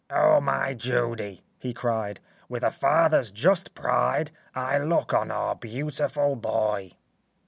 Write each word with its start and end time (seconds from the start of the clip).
"Oh, 0.09 0.41
my 0.41 0.73
Judy," 0.73 1.43
he 1.59 1.75
cried, 1.75 2.21
"With 2.49 2.63
a 2.63 2.71
father's 2.71 3.31
just 3.31 3.75
pride, 3.75 4.31
I 4.55 4.79
look 4.79 5.13
on 5.13 5.29
our 5.29 5.53
beautiful 5.53 6.35
boy." 6.35 6.93